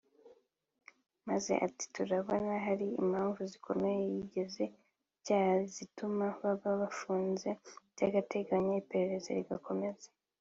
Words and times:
Maze 1.27 1.53
ati 1.67 1.85
“turabona 1.95 2.51
hari 2.65 2.87
impamvu 3.01 3.41
zikomeye 3.51 3.99
zigize 4.17 4.63
icyaha 5.17 5.55
zituma 5.73 6.25
baba 6.41 6.71
bafunze 6.81 7.49
by’agateganyo 7.93 8.73
iperereza 8.81 9.29
rigakomeza 9.39 10.07